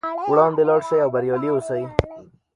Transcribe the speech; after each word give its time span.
وړاندې 0.31 0.61
لاړ 0.69 0.79
شئ 0.87 0.99
او 1.03 1.09
بریالي 1.15 1.49
اوسئ. 1.53 1.83